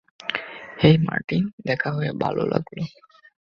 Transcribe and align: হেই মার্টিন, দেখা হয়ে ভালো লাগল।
হেই 0.83 0.95
মার্টিন, 0.97 1.43
দেখা 1.65 1.89
হয়ে 1.91 2.11
ভালো 2.13 2.43
লাগল। 2.45 2.77